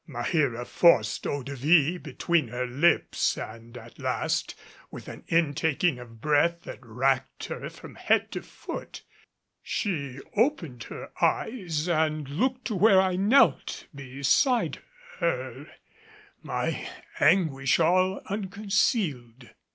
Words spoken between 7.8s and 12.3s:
head to foot, she opened her eyes and